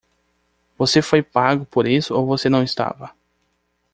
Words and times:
Você 0.79 0.99
foi 0.99 1.21
pago 1.21 1.63
por 1.63 1.85
isso 1.87 2.15
ou 2.15 2.25
você 2.25 2.49
não 2.49 2.63
estava? 2.63 3.11